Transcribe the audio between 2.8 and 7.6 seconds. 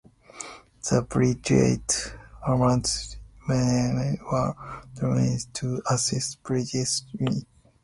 vehicles were detached to assist British units.